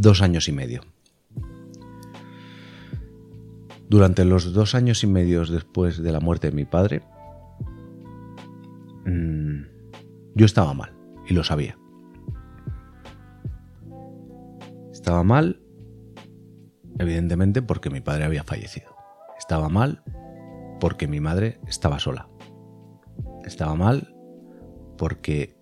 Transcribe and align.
dos 0.00 0.22
años 0.22 0.48
y 0.48 0.52
medio. 0.52 0.80
Durante 3.90 4.24
los 4.24 4.54
dos 4.54 4.74
años 4.74 5.04
y 5.04 5.06
medio 5.06 5.44
después 5.44 6.02
de 6.02 6.10
la 6.10 6.20
muerte 6.20 6.48
de 6.48 6.56
mi 6.56 6.64
padre, 6.64 7.02
mm, 9.04 9.62
yo 10.34 10.46
estaba 10.46 10.72
mal 10.72 10.94
y 11.28 11.34
lo 11.34 11.44
sabía. 11.44 11.76
Estaba 14.90 15.22
mal, 15.22 15.60
evidentemente, 16.98 17.60
porque 17.60 17.90
mi 17.90 18.00
padre 18.00 18.24
había 18.24 18.44
fallecido. 18.44 18.96
Estaba 19.38 19.68
mal 19.68 20.02
porque 20.80 21.08
mi 21.08 21.20
madre 21.20 21.60
estaba 21.66 21.98
sola. 21.98 22.28
Estaba 23.44 23.74
mal 23.74 24.14
porque 24.96 25.58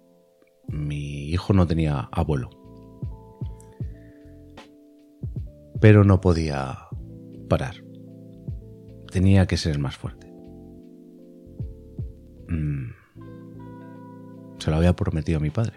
mi 0.68 1.28
hijo 1.30 1.55
no 1.55 1.66
tenía 1.66 2.08
abuelo. 2.12 2.67
Pero 5.80 6.05
no 6.05 6.20
podía 6.20 6.88
parar. 7.48 7.77
Tenía 9.10 9.46
que 9.46 9.56
ser 9.56 9.78
más 9.78 9.96
fuerte. 9.96 10.32
Mm. 12.48 12.91
Se 14.59 14.70
lo 14.70 14.77
había 14.77 14.95
prometido 14.95 15.38
a 15.38 15.42
mi 15.42 15.50
padre. 15.50 15.77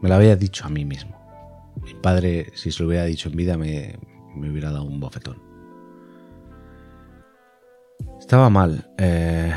Me 0.00 0.08
lo 0.08 0.14
había 0.14 0.36
dicho 0.36 0.66
a 0.66 0.68
mí 0.68 0.84
mismo. 0.84 1.16
Mi 1.82 1.94
padre, 1.94 2.52
si 2.54 2.70
se 2.70 2.82
lo 2.82 2.88
hubiera 2.88 3.04
dicho 3.04 3.28
en 3.28 3.36
vida, 3.36 3.56
me, 3.56 3.98
hubiera 4.36 4.70
dado 4.70 4.84
un 4.84 4.98
bofetón. 5.00 5.42
Estaba 8.18 8.50
mal. 8.50 8.90
Eh, 8.98 9.52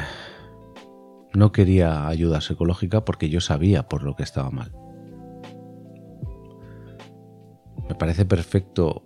no 1.33 1.51
quería 1.51 2.07
ayuda 2.07 2.41
psicológica 2.41 3.05
porque 3.05 3.29
yo 3.29 3.41
sabía 3.41 3.87
por 3.87 4.03
lo 4.03 4.15
que 4.15 4.23
estaba 4.23 4.51
mal. 4.51 4.71
Parece 7.99 8.25
perfecto 8.25 9.03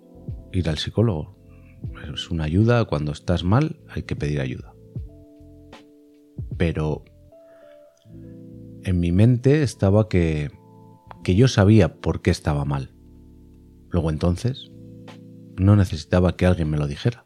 ir 0.53 0.69
al 0.69 0.77
psicólogo. 0.77 1.35
Es 2.13 2.31
una 2.31 2.45
ayuda, 2.45 2.85
cuando 2.85 3.11
estás 3.11 3.43
mal 3.43 3.81
hay 3.89 4.03
que 4.03 4.15
pedir 4.15 4.39
ayuda. 4.39 4.73
Pero 6.57 7.03
en 8.83 8.99
mi 8.99 9.11
mente 9.11 9.63
estaba 9.63 10.07
que, 10.07 10.51
que 11.23 11.35
yo 11.35 11.49
sabía 11.49 11.99
por 11.99 12.21
qué 12.21 12.31
estaba 12.31 12.63
mal. 12.63 12.93
Luego 13.89 14.09
entonces, 14.09 14.71
no 15.57 15.75
necesitaba 15.75 16.37
que 16.37 16.45
alguien 16.45 16.69
me 16.69 16.77
lo 16.77 16.87
dijera. 16.87 17.25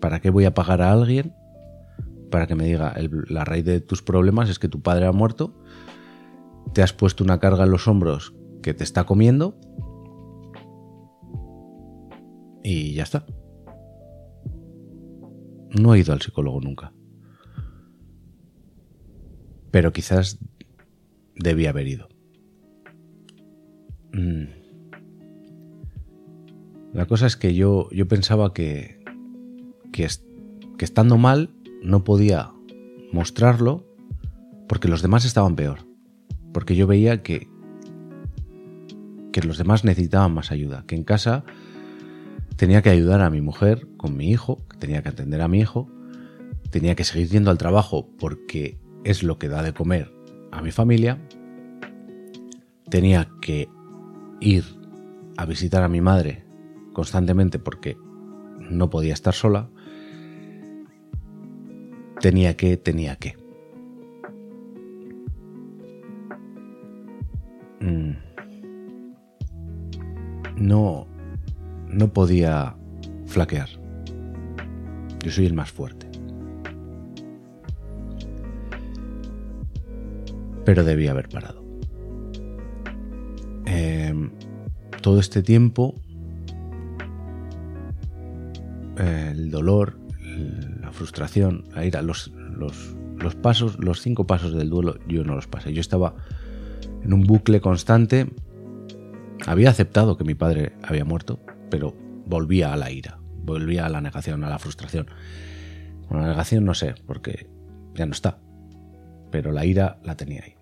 ¿Para 0.00 0.20
qué 0.20 0.30
voy 0.30 0.46
a 0.46 0.54
pagar 0.54 0.80
a 0.80 0.92
alguien 0.92 1.34
para 2.30 2.46
que 2.46 2.54
me 2.54 2.64
diga, 2.64 2.94
la 3.28 3.44
raíz 3.44 3.64
de 3.64 3.80
tus 3.80 4.02
problemas 4.02 4.48
es 4.48 4.58
que 4.58 4.68
tu 4.68 4.82
padre 4.82 5.06
ha 5.06 5.12
muerto, 5.12 5.54
te 6.74 6.82
has 6.82 6.92
puesto 6.92 7.24
una 7.24 7.40
carga 7.40 7.64
en 7.64 7.70
los 7.70 7.88
hombros 7.88 8.34
que 8.62 8.74
te 8.74 8.84
está 8.84 9.04
comiendo 9.04 9.58
y 12.68 12.92
ya 12.92 13.04
está. 13.04 13.24
No 15.70 15.94
he 15.94 16.00
ido 16.00 16.12
al 16.12 16.20
psicólogo 16.20 16.60
nunca. 16.60 16.92
Pero 19.70 19.92
quizás 19.94 20.38
debía 21.34 21.70
haber 21.70 21.88
ido. 21.88 22.08
Mm. 24.12 24.44
La 26.92 27.06
cosa 27.06 27.26
es 27.26 27.38
que 27.38 27.54
yo, 27.54 27.88
yo 27.90 28.06
pensaba 28.06 28.52
que, 28.52 29.02
que, 29.90 30.06
que 30.76 30.84
estando 30.84 31.16
mal 31.16 31.50
no 31.82 32.04
podía 32.04 32.52
mostrarlo 33.12 33.86
porque 34.68 34.88
los 34.88 35.00
demás 35.00 35.24
estaban 35.24 35.56
peor. 35.56 35.86
Porque 36.52 36.76
yo 36.76 36.86
veía 36.86 37.22
que, 37.22 37.48
que 39.32 39.40
los 39.40 39.56
demás 39.56 39.86
necesitaban 39.86 40.34
más 40.34 40.50
ayuda. 40.50 40.84
Que 40.86 40.96
en 40.96 41.04
casa 41.04 41.44
tenía 42.58 42.82
que 42.82 42.90
ayudar 42.90 43.20
a 43.20 43.30
mi 43.30 43.40
mujer 43.40 43.86
con 43.96 44.16
mi 44.16 44.30
hijo, 44.30 44.58
tenía 44.80 45.00
que 45.00 45.08
atender 45.08 45.40
a 45.42 45.48
mi 45.48 45.60
hijo, 45.60 45.88
tenía 46.70 46.96
que 46.96 47.04
seguir 47.04 47.28
yendo 47.28 47.52
al 47.52 47.56
trabajo 47.56 48.10
porque 48.18 48.80
es 49.04 49.22
lo 49.22 49.38
que 49.38 49.48
da 49.48 49.62
de 49.62 49.72
comer 49.72 50.12
a 50.50 50.60
mi 50.60 50.72
familia, 50.72 51.22
tenía 52.90 53.30
que 53.40 53.68
ir 54.40 54.64
a 55.36 55.46
visitar 55.46 55.84
a 55.84 55.88
mi 55.88 56.00
madre 56.00 56.44
constantemente 56.92 57.60
porque 57.60 57.96
no 58.58 58.90
podía 58.90 59.14
estar 59.14 59.34
sola, 59.34 59.70
tenía 62.20 62.56
que, 62.56 62.76
tenía 62.76 63.14
que. 63.14 63.36
Podía 72.12 72.76
flaquear. 73.26 73.68
Yo 75.22 75.30
soy 75.30 75.46
el 75.46 75.54
más 75.54 75.70
fuerte. 75.70 76.08
Pero 80.64 80.84
debía 80.84 81.12
haber 81.12 81.28
parado. 81.28 81.64
Em, 83.64 84.30
todo 85.02 85.20
este 85.20 85.42
tiempo, 85.42 85.94
el 88.96 89.50
dolor, 89.50 89.98
la 90.80 90.92
frustración, 90.92 91.64
la 91.74 91.84
ira, 91.84 92.02
los, 92.02 92.32
los, 92.56 93.34
pasos, 93.36 93.78
los 93.78 94.00
cinco 94.00 94.26
pasos 94.26 94.54
del 94.54 94.70
duelo, 94.70 94.98
yo 95.06 95.24
no 95.24 95.34
los 95.34 95.46
pasé. 95.46 95.72
Yo 95.72 95.80
estaba 95.80 96.14
en 97.02 97.12
un 97.12 97.22
bucle 97.22 97.60
constante. 97.60 98.26
Había 99.46 99.70
aceptado 99.70 100.16
que 100.16 100.24
mi 100.24 100.34
padre 100.34 100.72
había 100.82 101.04
muerto, 101.04 101.40
pero 101.70 101.94
volvía 102.26 102.72
a 102.72 102.76
la 102.76 102.90
ira, 102.90 103.18
volvía 103.44 103.86
a 103.86 103.88
la 103.88 104.00
negación, 104.00 104.44
a 104.44 104.48
la 104.48 104.58
frustración. 104.58 105.06
Bueno, 106.08 106.24
la 106.24 106.30
negación 106.30 106.64
no 106.64 106.74
sé, 106.74 106.94
porque 107.06 107.48
ya 107.94 108.06
no 108.06 108.12
está, 108.12 108.38
pero 109.30 109.52
la 109.52 109.64
ira 109.64 109.98
la 110.04 110.16
tenía 110.16 110.42
ahí. 110.44 110.54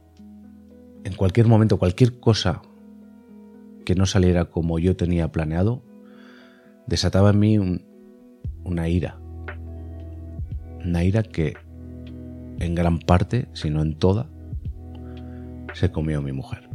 En 1.05 1.15
cualquier 1.15 1.47
momento, 1.47 1.79
cualquier 1.79 2.19
cosa 2.19 2.63
que 3.85 3.95
no 3.95 4.07
saliera 4.07 4.47
como 4.47 4.79
yo 4.79 4.97
tenía 4.97 5.31
planeado, 5.31 5.85
desataba 6.87 7.31
en 7.31 7.39
mí 7.39 7.59
una 8.65 8.89
ira, 8.89 9.19
Naira 10.85 11.23
que 11.23 11.57
en 12.59 12.75
gran 12.75 12.99
parte, 12.99 13.49
si 13.53 13.71
no 13.71 13.83
en 13.83 13.95
toda, 13.95 14.29
se 15.75 15.91
comió 15.91 16.23
mi 16.23 16.33
mujer. 16.33 16.69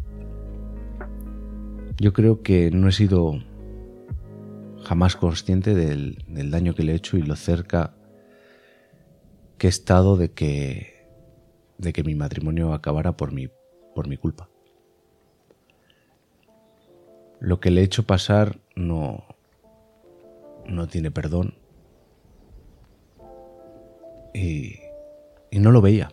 Yo 1.97 2.13
creo 2.13 2.41
que 2.41 2.71
no 2.71 2.87
he 2.87 2.91
sido 2.91 3.41
jamás 4.83 5.15
consciente 5.15 5.73
del, 5.75 6.17
daño 6.27 6.73
que 6.73 6.83
le 6.83 6.93
he 6.93 6.95
hecho 6.95 7.17
y 7.17 7.21
lo 7.21 7.35
cerca 7.35 7.93
que 9.57 9.67
he 9.67 9.69
estado 9.69 10.17
de 10.17 10.31
que, 10.31 11.07
de 11.77 11.93
que 11.93 12.03
mi 12.03 12.15
matrimonio 12.15 12.73
acabara 12.73 13.15
por 13.15 13.31
mi, 13.31 13.49
por 13.95 14.07
mi 14.07 14.17
culpa. 14.17 14.49
Lo 17.39 17.59
que 17.59 17.71
le 17.71 17.81
he 17.81 17.83
hecho 17.83 18.03
pasar 18.03 18.59
no, 18.75 19.25
no 20.65 20.87
tiene 20.87 21.11
perdón 21.11 21.55
y, 24.33 24.79
no 25.51 25.71
lo 25.71 25.81
veía. 25.81 26.11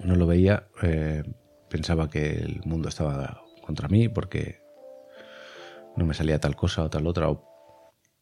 No 0.00 0.14
lo 0.16 0.26
veía. 0.26 0.68
Eh, 0.82 1.22
pensaba 1.68 2.08
que 2.08 2.30
el 2.30 2.60
mundo 2.64 2.88
estaba 2.88 3.42
contra 3.64 3.88
mí 3.88 4.08
porque 4.08 4.60
no 5.96 6.06
me 6.06 6.14
salía 6.14 6.40
tal 6.40 6.56
cosa 6.56 6.84
o 6.84 6.90
tal 6.90 7.06
otra. 7.06 7.28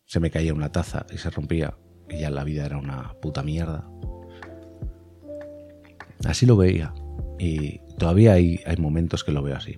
Se 0.09 0.21
me 0.21 0.31
caía 0.31 0.55
una 0.55 0.73
taza 0.73 1.05
y 1.13 1.19
se 1.19 1.29
rompía 1.29 1.75
y 2.09 2.21
ya 2.21 2.31
la 2.31 2.43
vida 2.43 2.65
era 2.65 2.79
una 2.79 3.13
puta 3.21 3.43
mierda. 3.43 3.87
Así 6.25 6.47
lo 6.47 6.57
veía. 6.57 6.95
Y 7.39 7.81
todavía 7.99 8.33
hay, 8.33 8.59
momentos 8.79 9.23
que 9.23 9.33
lo 9.33 9.43
veo 9.43 9.55
así. 9.55 9.77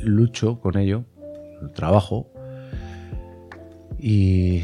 Lucho 0.00 0.60
con 0.60 0.78
ello, 0.78 1.04
trabajo 1.74 2.30
y 3.98 4.62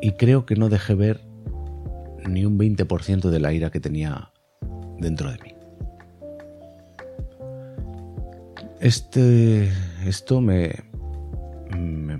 y 0.00 0.12
creo 0.12 0.46
que 0.46 0.54
no 0.54 0.68
dejé 0.68 0.94
ver 0.94 1.20
ni 2.26 2.46
un 2.46 2.58
20% 2.58 3.28
de 3.28 3.40
la 3.40 3.52
ira 3.52 3.70
que 3.70 3.80
tenía 3.80 4.32
dentro 4.98 5.30
de 5.30 5.38
mí. 5.38 5.55
Este, 8.80 9.70
esto 10.04 10.40
me, 10.40 10.72
me, 11.70 12.18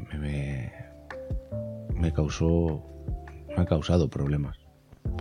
me, 1.94 2.12
causó, 2.12 2.82
me 3.48 3.62
ha 3.62 3.66
causado 3.66 4.08
problemas. 4.08 4.58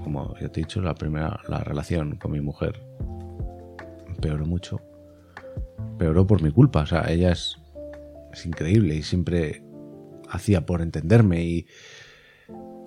Como 0.03 0.33
ya 0.39 0.49
te 0.49 0.61
he 0.61 0.63
dicho, 0.63 0.81
la 0.81 0.95
primera, 0.95 1.39
la 1.47 1.59
relación 1.59 2.15
con 2.17 2.31
mi 2.31 2.41
mujer 2.41 2.81
empeoró 4.07 4.45
mucho. 4.45 4.81
Empeoró 5.91 6.25
por 6.25 6.41
mi 6.41 6.51
culpa. 6.51 6.81
O 6.81 6.85
sea, 6.85 7.05
ella 7.09 7.31
es, 7.31 7.57
es 8.31 8.45
increíble 8.45 8.95
y 8.95 9.03
siempre 9.03 9.63
hacía 10.29 10.65
por 10.65 10.81
entenderme 10.81 11.43
y, 11.43 11.67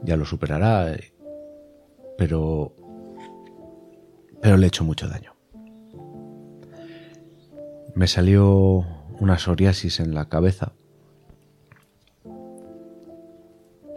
ya 0.02 0.16
lo 0.16 0.24
superará, 0.24 0.96
pero, 2.16 2.74
pero 4.40 4.56
le 4.56 4.66
he 4.66 4.68
hecho 4.68 4.84
mucho 4.84 5.08
daño. 5.08 5.37
Me 7.98 8.06
salió 8.06 8.86
una 9.18 9.38
psoriasis 9.38 9.98
en 9.98 10.14
la 10.14 10.28
cabeza 10.28 10.70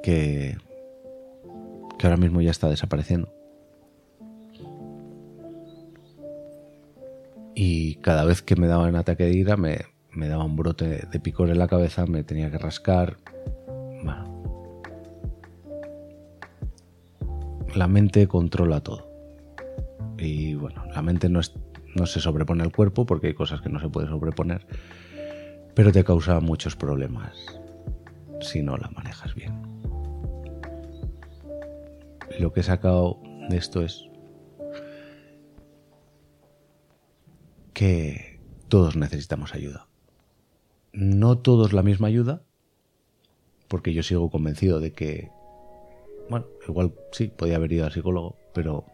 que, 0.02 0.58
ahora 2.02 2.18
mismo 2.18 2.42
ya 2.42 2.50
está 2.50 2.68
desapareciendo. 2.68 3.32
Y 7.54 7.98
cada 7.98 8.26
vez 8.26 8.42
que 8.42 8.56
me 8.56 8.66
daba 8.66 8.88
un 8.88 8.96
ataque 8.96 9.26
de 9.26 9.34
ira 9.34 9.56
me 9.56 9.86
daba 10.16 10.46
un 10.46 10.56
brote 10.56 11.06
de 11.06 11.20
picor 11.20 11.52
en 11.52 11.60
la 11.60 11.68
cabeza, 11.68 12.08
me 12.08 12.24
tenía 12.24 12.50
que 12.50 12.58
rascar. 12.58 13.18
La 17.76 17.88
mente 17.88 18.28
controla 18.28 18.82
todo. 18.82 19.08
Y 20.18 20.56
bueno, 20.56 20.86
la 20.88 21.04
mente 21.04 21.30
no, 21.30 21.40
es, 21.40 21.54
no 21.96 22.06
se 22.06 22.20
sobrepone 22.20 22.64
al 22.64 22.72
cuerpo 22.72 23.06
porque 23.06 23.28
hay 23.28 23.34
cosas 23.34 23.62
que 23.62 23.70
no 23.70 23.80
se 23.80 23.90
puede 23.90 24.08
sobreponer, 24.08 24.66
pero 25.76 25.92
te 25.92 26.04
causa 26.04 26.40
muchos 26.40 26.76
problemas 26.76 27.38
si 28.42 28.62
no 28.62 28.78
la 28.78 28.90
manejas 28.90 29.36
bien. 29.36 29.54
lo 32.40 32.52
que 32.54 32.62
he 32.62 32.64
sacado 32.64 33.20
de 33.50 33.58
esto 33.58 33.84
es 33.84 34.10
que 37.74 38.40
todos 38.68 38.96
necesitamos 38.96 39.54
ayuda. 39.54 39.88
No 40.94 41.38
todos 41.38 41.74
la 41.74 41.84
misma 41.84 42.08
ayuda, 42.08 42.44
porque 43.68 43.94
yo 43.94 44.04
sigo 44.04 44.30
convencido 44.30 44.80
de 44.80 44.94
que, 44.94 45.30
bueno, 46.30 46.48
igual 46.68 46.94
sí, 47.12 47.28
podía 47.28 47.58
haber 47.58 47.74
ido 47.74 47.86
al 47.86 47.92
psicólogo, 47.92 48.38
pero 48.54 48.86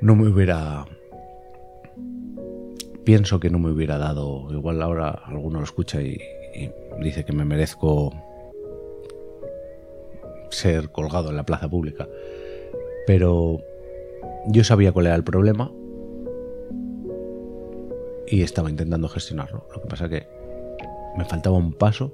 no 0.00 0.16
me 0.16 0.28
hubiera... 0.28 0.86
Pienso 3.06 3.38
que 3.38 3.50
no 3.50 3.60
me 3.60 3.70
hubiera 3.70 3.98
dado, 3.98 4.48
igual 4.50 4.82
ahora 4.82 5.10
alguno 5.10 5.60
lo 5.60 5.64
escucha 5.64 6.02
y, 6.02 6.18
dice 7.00 7.24
que 7.24 7.32
me 7.32 7.44
merezco 7.44 8.12
ser 10.50 10.90
colgado 10.90 11.30
en 11.30 11.36
la 11.36 11.46
plaza 11.46 11.68
pública, 11.68 12.08
pero 13.06 13.60
yo 14.48 14.64
sabía 14.64 14.90
cuál 14.90 15.06
era 15.06 15.14
el 15.14 15.22
problema 15.22 15.70
y 18.26 18.42
estaba 18.42 18.70
intentando 18.70 19.08
gestionarlo. 19.08 19.68
Lo 19.72 19.82
que 19.82 19.86
pasa 19.86 20.08
que 20.08 20.26
me 21.16 21.24
faltaba 21.24 21.56
un 21.56 21.74
paso 21.74 22.12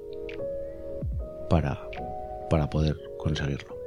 para, 1.48 1.88
para 2.50 2.68
poder 2.68 2.98
conseguirlo. 3.16 3.81